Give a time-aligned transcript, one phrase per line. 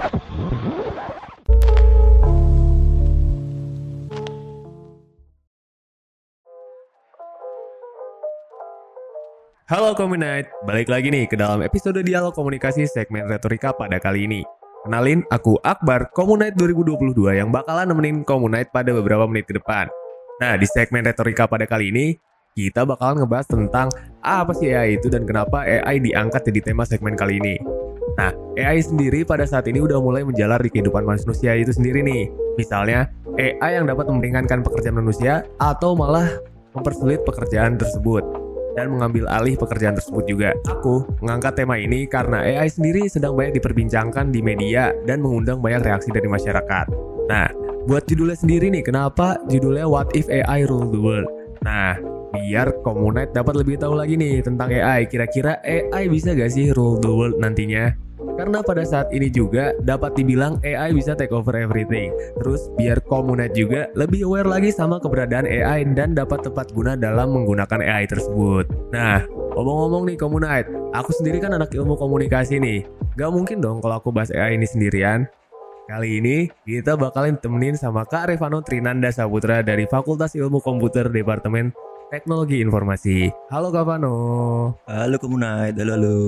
[0.00, 0.08] Halo
[9.92, 14.40] Komunite, balik lagi nih ke dalam episode dialog komunikasi segmen retorika pada kali ini.
[14.88, 19.84] Kenalin, aku Akbar, Komunite 2022 yang bakalan nemenin Komunite pada beberapa menit ke depan.
[20.40, 22.16] Nah, di segmen retorika pada kali ini,
[22.56, 23.92] kita bakalan ngebahas tentang
[24.24, 27.89] apa sih AI itu dan kenapa AI diangkat jadi tema segmen kali ini.
[28.18, 32.30] Nah, AI sendiri pada saat ini udah mulai menjalar di kehidupan manusia itu sendiri nih.
[32.58, 33.06] Misalnya,
[33.38, 36.26] AI yang dapat meringankan pekerjaan manusia atau malah
[36.74, 38.22] mempersulit pekerjaan tersebut
[38.78, 40.50] dan mengambil alih pekerjaan tersebut juga.
[40.70, 45.82] Aku mengangkat tema ini karena AI sendiri sedang banyak diperbincangkan di media dan mengundang banyak
[45.82, 46.86] reaksi dari masyarakat.
[47.26, 47.48] Nah,
[47.86, 51.28] buat judulnya sendiri nih, kenapa judulnya What If AI Rule the World?
[51.66, 51.98] Nah,
[52.32, 55.06] biar Komunite dapat lebih tahu lagi nih tentang AI.
[55.06, 57.92] Kira-kira AI bisa gak sih rule the world nantinya?
[58.40, 62.08] Karena pada saat ini juga dapat dibilang AI bisa take over everything.
[62.40, 67.36] Terus biar Komunite juga lebih aware lagi sama keberadaan AI dan dapat tepat guna dalam
[67.36, 68.64] menggunakan AI tersebut.
[68.96, 69.24] Nah,
[69.56, 72.88] ngomong-ngomong nih Komunite, aku sendiri kan anak ilmu komunikasi nih.
[73.20, 75.28] Gak mungkin dong kalau aku bahas AI ini sendirian.
[75.90, 81.74] Kali ini kita bakalan temenin sama Kak Revano Trinanda Saputra dari Fakultas Ilmu Komputer Departemen
[82.10, 83.30] Teknologi Informasi.
[83.54, 84.14] Halo Kak Vano.
[84.90, 86.18] Halo Komunite, halo halo.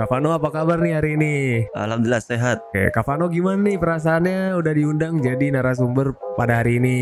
[0.00, 1.34] Kak Vano apa kabar nih hari ini?
[1.76, 2.64] Alhamdulillah sehat.
[2.72, 6.98] Oke, Kak Vano gimana nih perasaannya udah diundang jadi narasumber pada hari ini?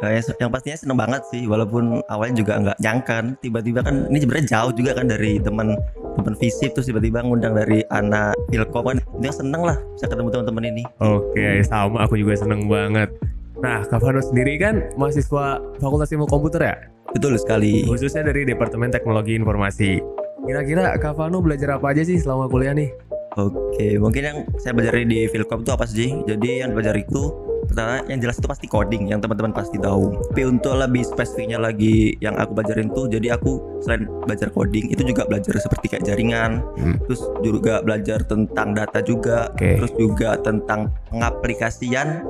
[0.00, 3.36] Yang, yang pastinya seneng banget sih, walaupun awalnya juga nggak nyangkan.
[3.44, 5.76] Tiba-tiba kan ini sebenarnya jauh juga kan dari teman
[6.16, 8.98] teman visip terus tiba-tiba ngundang dari anak Ilkom kan.
[9.20, 10.82] Dia seneng lah bisa ketemu teman-teman ini.
[11.04, 13.12] Oke, sama aku juga seneng banget.
[13.60, 16.76] Nah, Kak Vano sendiri kan mahasiswa Fakultas Ilmu Komputer ya?
[17.12, 17.84] Betul sekali.
[17.84, 20.00] Khususnya dari Departemen Teknologi Informasi.
[20.48, 22.88] Kira-kira Kak Vano belajar apa aja sih selama kuliah nih?
[23.36, 26.08] Oke, mungkin yang saya belajar di Filkom itu apa sih?
[26.24, 27.30] Jadi yang belajar itu
[27.68, 30.10] pertama yang jelas itu pasti coding yang teman-teman pasti tahu.
[30.32, 35.06] Tapi untuk lebih spesifiknya lagi yang aku pelajarin tuh, jadi aku selain belajar coding itu
[35.06, 36.96] juga belajar seperti kayak jaringan, hmm.
[37.06, 39.78] terus juga belajar tentang data juga, okay.
[39.78, 42.26] terus juga tentang pengaplikasian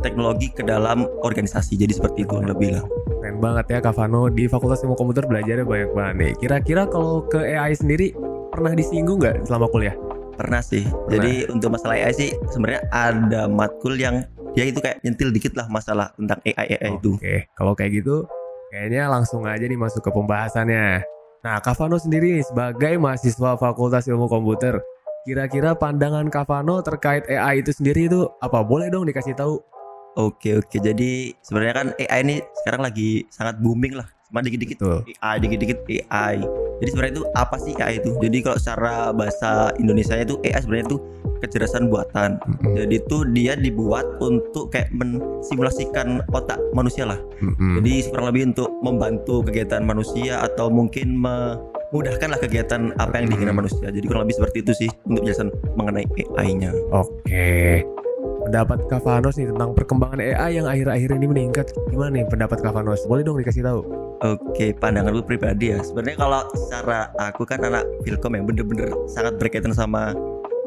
[0.00, 1.78] teknologi ke dalam organisasi.
[1.78, 2.84] Jadi seperti itu lebih lah.
[3.18, 6.32] Keren banget ya Kavano di Fakultas Ilmu Komputer belajarnya banyak banget nih.
[6.38, 8.14] Kira-kira kalau ke AI sendiri
[8.48, 9.94] pernah disinggung nggak selama kuliah?
[10.38, 10.86] Pernah sih.
[10.86, 11.10] Pernah.
[11.18, 14.22] Jadi untuk masalah AI sih sebenarnya ada matkul yang
[14.56, 17.18] ya itu kayak nyentil dikit lah masalah tentang AI AI itu.
[17.18, 18.26] Oke, kalau kayak gitu
[18.70, 21.02] kayaknya langsung aja nih masuk ke pembahasannya.
[21.38, 24.82] Nah, Kavano sendiri nih sebagai mahasiswa Fakultas Ilmu Komputer,
[25.22, 28.60] kira-kira pandangan Kavano terkait AI itu sendiri itu apa?
[28.66, 29.62] Boleh dong dikasih tahu
[30.16, 30.76] Oke oke.
[30.80, 34.08] Jadi sebenarnya kan AI ini sekarang lagi sangat booming lah.
[34.28, 34.80] Cuma dikit-dikit
[35.24, 36.40] AI dikit-dikit AI
[36.78, 38.10] jadi sebenarnya itu apa sih AI itu?
[38.22, 40.98] Jadi kalau secara bahasa Indonesia itu AI sebenarnya itu
[41.38, 42.42] kecerdasan buatan.
[42.42, 42.74] Mm-hmm.
[42.74, 47.18] jadi itu dia dibuat untuk kayak mensimulasikan otak manusia lah.
[47.38, 47.78] Mm-hmm.
[47.78, 53.86] jadi kurang lebih untuk membantu kegiatan manusia atau mungkin memudahkanlah kegiatan apa yang diinginkan manusia.
[53.86, 55.48] Jadi kurang lebih seperti itu sih untuk penjelasan
[55.78, 56.06] mengenai
[56.38, 57.46] AI-nya oke
[58.48, 61.68] pendapat Kavanos nih tentang perkembangan AI yang akhir-akhir ini meningkat.
[61.92, 63.04] Gimana nih pendapat Kavanos?
[63.04, 63.84] Boleh dong dikasih tahu?
[64.24, 65.78] Oke, pandangan gue pribadi ya.
[65.84, 70.16] Sebenarnya kalau secara aku kan anak Filkom yang bener-bener sangat berkaitan sama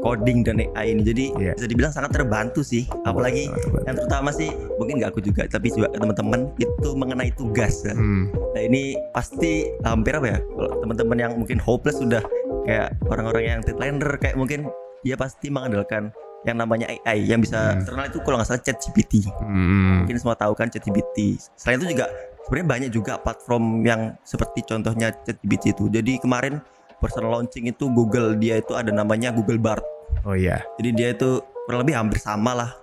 [0.06, 1.02] coding dan AI ini.
[1.02, 1.58] Jadi yeah.
[1.58, 2.86] bisa dibilang sangat terbantu sih.
[3.04, 3.86] Apalagi terbantu.
[3.90, 7.82] yang terutama sih mungkin nggak aku juga, tapi juga teman-teman itu mengenai tugas.
[7.82, 7.98] Ya.
[7.98, 8.30] Hmm.
[8.54, 10.40] Nah ini pasti hampir apa ya?
[10.40, 12.22] Kalau teman-teman yang mungkin hopeless sudah
[12.70, 14.70] kayak orang-orang yang deadliner kayak mungkin
[15.02, 17.86] dia pasti mengandalkan yang namanya AI yang bisa hmm.
[17.86, 19.30] terkenal itu kalau nggak salah ChatGPT.
[19.42, 20.04] Hmm.
[20.06, 21.38] Mungkin semua tahu kan ChatGPT.
[21.54, 22.10] Selain itu juga
[22.46, 25.86] sebenarnya banyak juga platform yang seperti contohnya ChatGPT itu.
[25.94, 26.58] Jadi kemarin
[26.98, 29.86] personal launching itu Google dia itu ada namanya Google Bard.
[30.26, 30.66] Oh iya.
[30.82, 32.81] Jadi dia itu kurang lebih hampir sama lah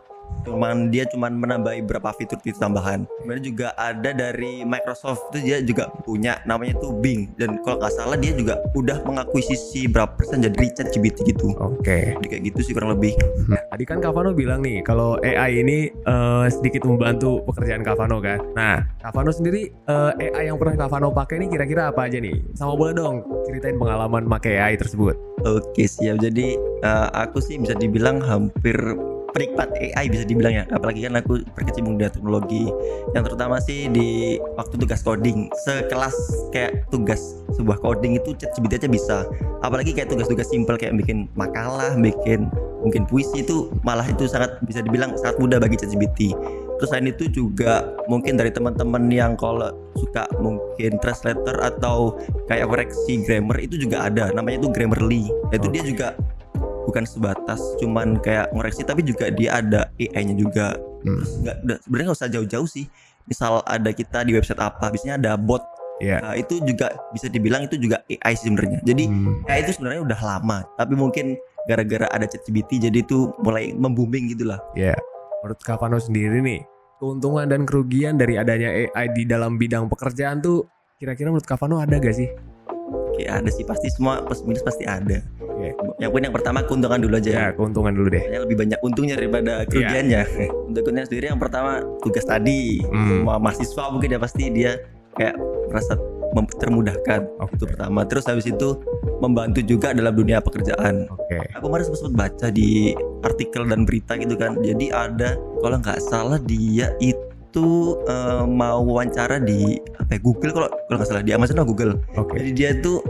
[0.48, 3.04] cuman dia cuman menambahi beberapa fitur-fitur tambahan.
[3.20, 7.94] Kemudian juga ada dari Microsoft itu dia juga punya namanya itu Bing dan kalau nggak
[7.94, 11.52] salah dia juga udah mengakuisisi berapa persen jadi Richard GPT gitu.
[11.60, 11.84] Oke.
[11.84, 12.02] Okay.
[12.18, 13.12] Jadi kayak gitu sih kurang lebih.
[13.46, 18.40] Nah, tadi kan Kavano bilang nih kalau AI ini uh, sedikit membantu pekerjaan Kavano kan.
[18.56, 22.34] Nah, Kavano sendiri uh, eh, AI yang pernah Kavano pakai ini kira-kira apa aja nih?
[22.56, 25.14] Sama boleh dong ceritain pengalaman pakai AI tersebut.
[25.46, 26.18] Oke siap.
[26.18, 28.74] Jadi uh, aku sih bisa dibilang hampir
[29.32, 30.64] penikmat AI bisa dibilang ya.
[30.72, 32.64] Apalagi kan aku berkecimpung di teknologi
[33.12, 35.48] yang terutama sih di waktu tugas coding.
[35.64, 36.16] Sekelas
[36.54, 37.20] kayak tugas
[37.56, 39.16] sebuah coding itu ChatGPT aja bisa.
[39.64, 42.48] Apalagi kayak tugas-tugas simpel kayak bikin makalah bikin
[42.78, 46.30] mungkin puisi itu malah itu sangat bisa dibilang sangat mudah bagi ChatGPT
[46.78, 52.14] terus selain itu juga mungkin dari teman-teman yang kalau suka mungkin translator atau
[52.46, 54.30] kayak koreksi grammar itu juga ada.
[54.30, 55.26] Namanya itu Grammarly.
[55.50, 55.74] Itu okay.
[55.74, 56.08] dia juga
[56.88, 61.22] bukan sebatas cuman kayak ngoreksi tapi juga dia ada AI-nya juga hmm.
[61.44, 62.88] nggak sebenarnya nggak usah jauh-jauh sih
[63.28, 65.60] misal ada kita di website apa biasanya ada bot
[65.98, 66.22] Yeah.
[66.22, 68.78] Nah, itu juga bisa dibilang itu juga AI sebenarnya.
[68.86, 69.50] Jadi hmm.
[69.50, 71.34] AI itu sebenarnya udah lama, tapi mungkin
[71.66, 74.62] gara-gara ada ChatGPT jadi itu mulai membooming gitulah.
[74.78, 74.94] Ya.
[74.94, 74.98] Yeah.
[75.42, 76.62] Menurut Kavano sendiri nih,
[77.02, 80.66] keuntungan dan kerugian dari adanya AI di dalam bidang pekerjaan tuh
[80.98, 82.30] kira-kira menurut Kavano ada gak sih?
[82.90, 85.22] Oke, ada sih pasti semua plus minus pasti ada.
[85.74, 86.02] Okay.
[86.04, 87.30] Yang pun yang pertama keuntungan dulu aja.
[87.30, 88.24] Ya, keuntungan dulu deh.
[88.28, 90.22] Yang lebih banyak untungnya daripada kerugiannya.
[90.24, 90.68] Yeah.
[90.68, 93.26] Untuk keuntungan sendiri yang pertama tugas tadi, hmm.
[93.26, 94.72] mahasiswa mungkin ya pasti dia
[95.18, 95.34] kayak
[95.68, 95.98] merasa
[96.36, 97.54] termudahkan okay.
[97.56, 98.78] itu pertama terus habis itu
[99.18, 101.42] membantu juga dalam dunia pekerjaan okay.
[101.56, 102.92] aku kemarin sempat baca di
[103.24, 109.40] artikel dan berita gitu kan jadi ada kalau nggak salah dia itu uh, mau wawancara
[109.40, 112.36] di apa ya, Google kalau kalau nggak salah di Amazon atau Google okay.
[112.44, 113.02] jadi dia tuh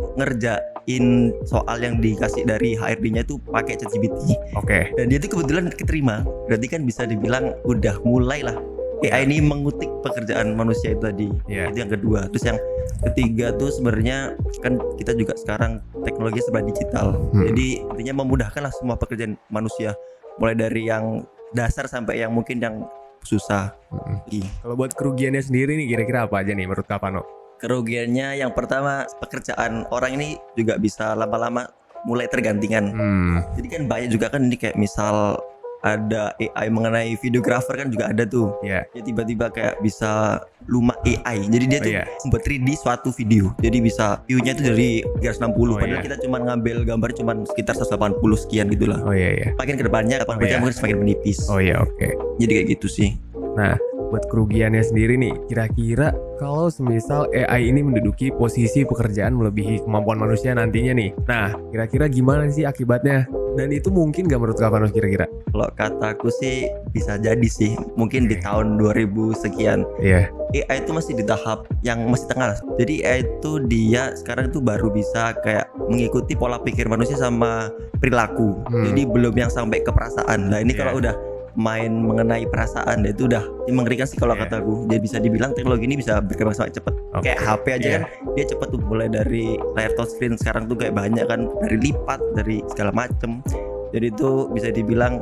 [0.88, 4.88] ngerjain soal yang dikasih dari HRD-nya itu pakai ChatGPT oke okay.
[4.96, 8.56] dan dia tuh kebetulan keterima berarti kan bisa dibilang udah mulai lah
[8.99, 11.31] AI ini mengutik pekerjaan manusia itu tadi.
[11.46, 11.70] Yeah.
[11.70, 12.26] Itu yang kedua.
[12.35, 12.58] Terus yang
[13.06, 17.14] ketiga tuh sebenarnya kan kita juga sekarang teknologi serba digital.
[17.31, 17.46] Hmm.
[17.46, 19.94] Jadi intinya memudahkan lah semua pekerjaan manusia.
[20.43, 21.23] Mulai dari yang
[21.55, 22.90] dasar sampai yang mungkin yang
[23.23, 23.70] susah.
[23.94, 24.19] Hmm.
[24.35, 24.50] Iya.
[24.67, 27.23] Kalau buat kerugiannya sendiri nih kira-kira apa aja nih menurut Kapano?
[27.59, 31.67] Kerugiannya yang pertama pekerjaan orang ini juga bisa lama-lama
[32.07, 32.95] mulai tergantikan.
[32.95, 33.43] Hmm.
[33.59, 35.43] Jadi kan banyak juga kan ini kayak misal
[35.83, 38.55] ada AI mengenai videographer kan juga ada tuh.
[38.67, 38.83] Iya.
[38.87, 38.99] Yeah.
[38.99, 41.47] Ya tiba-tiba kayak bisa luma AI.
[41.47, 42.07] Jadi dia oh, tuh yeah.
[42.27, 43.55] membuat 3D suatu video.
[43.63, 44.91] Jadi bisa view-nya itu dari
[45.23, 46.03] 360 oh, padahal yeah.
[46.03, 48.99] kita cuma ngambil gambar cuma sekitar 180 sekian gitu lah.
[49.07, 49.49] Oh iya iya.
[49.55, 50.59] Makin ke depannya kapan oh, yeah.
[50.59, 51.39] mungkin semakin menipis.
[51.47, 51.95] Oh iya oke.
[51.95, 52.13] Okay.
[52.43, 53.11] Jadi kayak gitu sih.
[53.55, 53.75] Nah,
[54.09, 60.57] buat kerugiannya sendiri nih, kira-kira kalau semisal AI ini menduduki posisi pekerjaan melebihi kemampuan manusia
[60.57, 61.11] nantinya nih.
[61.29, 63.29] Nah, kira-kira gimana sih akibatnya?
[63.59, 65.27] Dan itu mungkin gak menurut Kavanus kira-kira?
[65.51, 69.83] Kalau kataku sih bisa jadi sih, mungkin di tahun 2000 sekian.
[69.99, 70.31] Iya.
[70.55, 70.67] Yeah.
[70.71, 72.55] AI itu masih di tahap yang masih tengah.
[72.79, 77.69] Jadi AI itu dia sekarang itu baru bisa kayak mengikuti pola pikir manusia sama
[77.99, 78.57] perilaku.
[78.71, 78.95] Hmm.
[78.95, 80.55] Jadi belum yang sampai ke perasaan.
[80.55, 80.79] Nah, ini yeah.
[80.79, 81.15] kalau udah
[81.59, 84.47] main mengenai perasaan itu udah mengerikan sih kalau yeah.
[84.47, 87.35] kataku dia bisa dibilang teknologi ini bisa berkembang sangat cepat okay.
[87.35, 87.95] kayak HP aja yeah.
[87.99, 88.03] kan
[88.39, 92.63] dia cepat tuh mulai dari layar touchscreen sekarang tuh kayak banyak kan dari lipat dari
[92.71, 93.43] segala macem
[93.91, 95.19] jadi itu bisa dibilang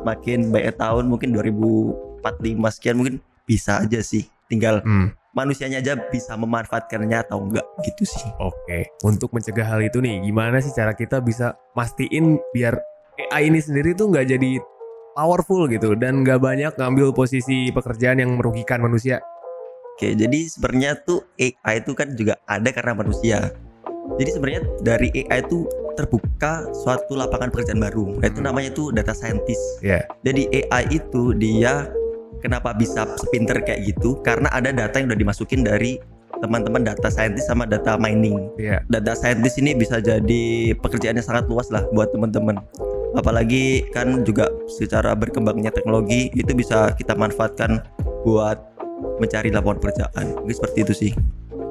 [0.00, 3.14] semakin banyak tahun mungkin 2045 sekian mungkin
[3.44, 5.12] bisa aja sih tinggal hmm.
[5.36, 8.88] manusianya aja bisa memanfaatkannya atau enggak gitu sih oke okay.
[9.04, 12.80] untuk mencegah hal itu nih gimana sih cara kita bisa mastiin biar
[13.36, 14.58] AI ini sendiri tuh nggak jadi
[15.14, 19.22] powerful gitu dan nggak banyak ngambil posisi pekerjaan yang merugikan manusia.
[19.94, 23.54] Oke, jadi sebenarnya tuh AI itu kan juga ada karena manusia.
[24.18, 28.18] Jadi sebenarnya dari AI itu terbuka suatu lapangan pekerjaan baru.
[28.18, 28.46] Itu hmm.
[28.50, 29.62] namanya tuh data scientist.
[29.86, 30.02] Yeah.
[30.26, 31.86] Jadi AI itu dia
[32.42, 34.18] kenapa bisa sepinter kayak gitu?
[34.26, 36.02] Karena ada data yang udah dimasukin dari
[36.42, 38.50] teman-teman data scientist sama data mining.
[38.58, 38.82] Yeah.
[38.90, 42.58] Data scientist ini bisa jadi pekerjaannya sangat luas lah buat teman-teman
[43.14, 47.82] apalagi kan juga secara berkembangnya teknologi itu bisa kita manfaatkan
[48.26, 48.58] buat
[49.22, 50.26] mencari lapangan pekerjaan.
[50.42, 51.12] Mungkin seperti itu sih.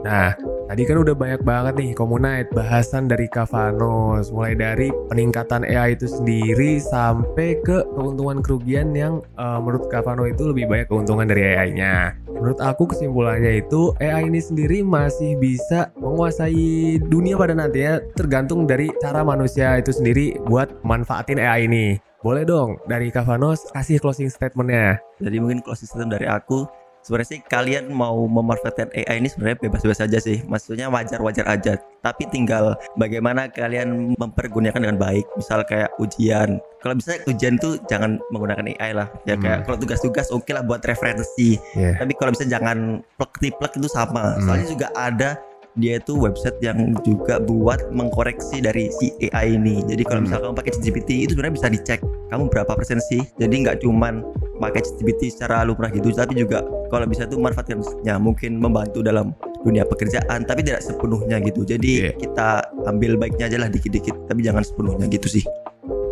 [0.04, 5.94] Nah Tadi kan udah banyak banget nih Komunite bahasan dari Kavanos mulai dari peningkatan AI
[5.94, 11.52] itu sendiri sampai ke keuntungan kerugian yang uh, menurut Kavano itu lebih banyak keuntungan dari
[11.52, 12.23] AI-nya.
[12.34, 18.90] Menurut aku kesimpulannya itu AI ini sendiri masih bisa menguasai dunia pada nantinya tergantung dari
[19.00, 21.88] cara manusia itu sendiri buat manfaatin AI ini.
[22.24, 24.98] Boleh dong dari Kavanos kasih closing statementnya.
[25.20, 26.66] Jadi mungkin closing statement dari aku
[27.04, 32.24] sebenarnya sih kalian mau memanfaatkan AI ini sebenarnya bebas-bebas saja sih maksudnya wajar-wajar aja tapi
[32.32, 38.72] tinggal bagaimana kalian mempergunakan dengan baik misal kayak ujian kalau bisa ujian tuh jangan menggunakan
[38.80, 39.66] AI lah ya kayak hmm.
[39.68, 42.00] kalau tugas-tugas oke okay lah buat referensi yeah.
[42.00, 44.48] tapi kalau bisa jangan plek-plek itu sama hmm.
[44.48, 45.32] soalnya juga ada
[45.74, 49.82] dia itu website yang juga buat mengkoreksi dari si AI ini.
[49.82, 50.26] Jadi kalau hmm.
[50.30, 53.26] misalnya kamu pakai ChatGPT itu sebenarnya bisa dicek kamu berapa persen sih.
[53.42, 54.22] Jadi nggak cuman
[54.64, 59.36] pakai ChatGPT secara lumrah gitu, tapi juga kalau bisa tuh manfaatkannya mungkin membantu dalam
[59.68, 61.68] dunia pekerjaan, tapi tidak sepenuhnya gitu.
[61.68, 62.16] Jadi yeah.
[62.16, 65.44] kita ambil baiknya aja lah dikit-dikit, tapi jangan sepenuhnya gitu sih.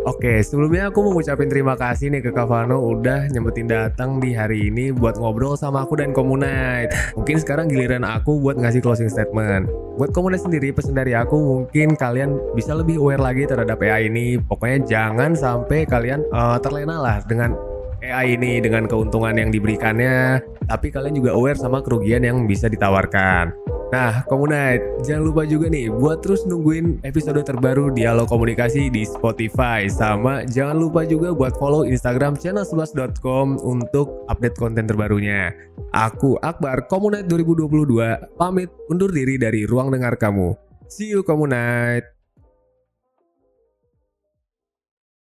[0.01, 4.73] Oke, sebelumnya aku mau ngucapin terima kasih nih ke Kavano udah nyempetin datang di hari
[4.73, 6.89] ini buat ngobrol sama aku dan Komunite.
[7.13, 9.69] Mungkin sekarang giliran aku buat ngasih closing statement.
[10.01, 14.41] Buat Komunite sendiri, pesan dari aku mungkin kalian bisa lebih aware lagi terhadap AI ini.
[14.41, 17.53] Pokoknya jangan sampai kalian uh, terlena lah dengan
[18.01, 23.53] AI ini dengan keuntungan yang diberikannya, tapi kalian juga aware sama kerugian yang bisa ditawarkan.
[23.91, 29.85] Nah, Komunite, jangan lupa juga nih buat terus nungguin episode terbaru Dialog Komunikasi di Spotify.
[29.91, 35.51] Sama jangan lupa juga buat follow Instagram channel11.com untuk update konten terbarunya.
[35.91, 40.55] Aku Akbar, Komunite 2022, pamit undur diri dari ruang dengar kamu.
[40.87, 42.10] See you Komunite.